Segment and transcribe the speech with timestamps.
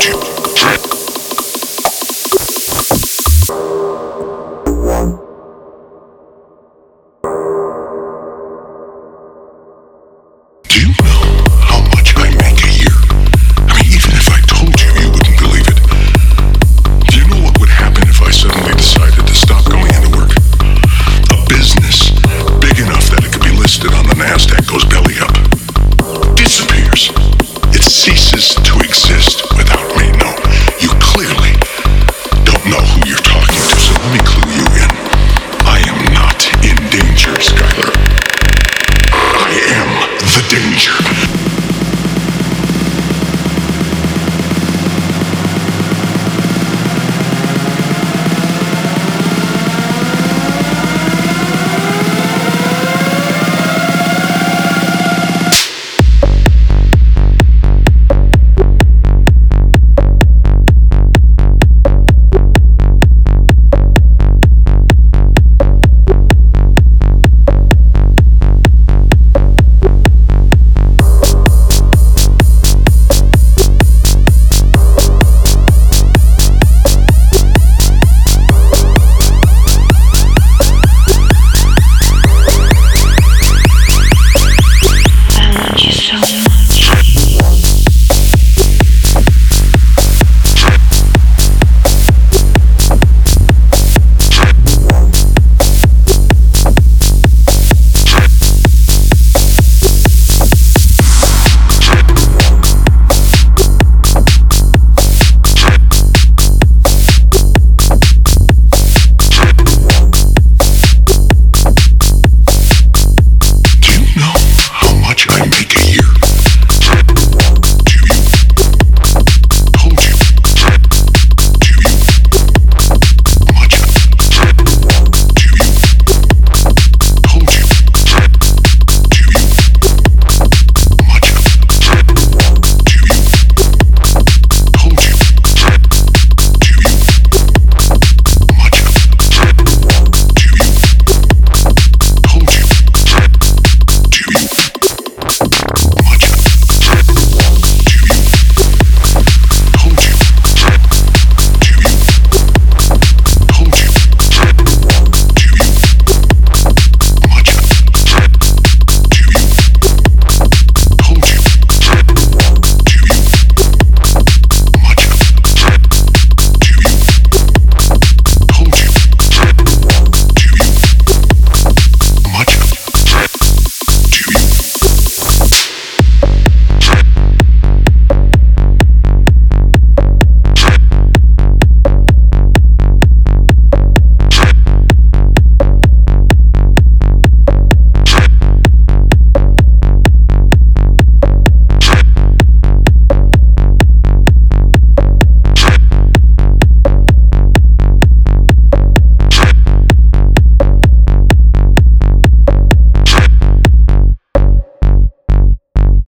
[0.00, 0.37] told.